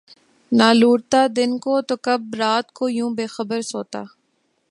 [0.51, 4.01] نہ لٹتا دن کو‘ تو کب رات کو یوں بے خبر سوتا!